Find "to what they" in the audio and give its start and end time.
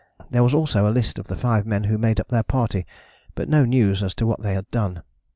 4.15-4.55